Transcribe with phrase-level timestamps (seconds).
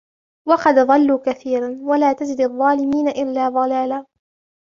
[0.47, 4.05] وَقَدْ أَضَلُّوا كَثِيرًا وَلَا تَزِدِ الظَّالِمِينَ إِلَّا ضَلَالًا